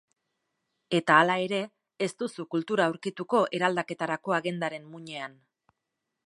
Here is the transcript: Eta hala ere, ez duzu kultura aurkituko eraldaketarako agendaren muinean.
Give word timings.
Eta 0.99 1.17
hala 1.17 1.35
ere, 1.47 1.59
ez 2.05 2.09
duzu 2.23 2.45
kultura 2.55 2.87
aurkituko 2.93 3.43
eraldaketarako 3.59 4.35
agendaren 4.39 4.89
muinean. 4.95 5.39